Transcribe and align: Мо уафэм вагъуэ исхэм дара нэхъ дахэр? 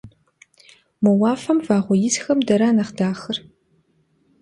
Мо 1.03 1.11
уафэм 1.19 1.59
вагъуэ 1.67 1.95
исхэм 2.07 2.39
дара 2.47 2.69
нэхъ 2.75 2.93
дахэр? 2.97 3.37